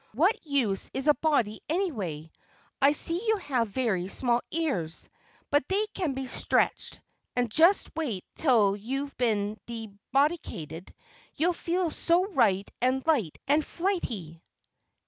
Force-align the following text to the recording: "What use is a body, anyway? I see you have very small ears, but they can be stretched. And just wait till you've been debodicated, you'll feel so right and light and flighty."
"What 0.15 0.35
use 0.43 0.89
is 0.95 1.05
a 1.05 1.13
body, 1.13 1.61
anyway? 1.69 2.31
I 2.81 2.93
see 2.93 3.23
you 3.27 3.37
have 3.37 3.67
very 3.69 4.07
small 4.07 4.41
ears, 4.49 5.07
but 5.51 5.63
they 5.69 5.85
can 5.93 6.15
be 6.15 6.25
stretched. 6.25 6.99
And 7.35 7.51
just 7.51 7.95
wait 7.95 8.25
till 8.35 8.75
you've 8.75 9.15
been 9.17 9.59
debodicated, 9.67 10.91
you'll 11.35 11.53
feel 11.53 11.91
so 11.91 12.25
right 12.31 12.67
and 12.81 13.05
light 13.05 13.37
and 13.47 13.63
flighty." 13.63 14.41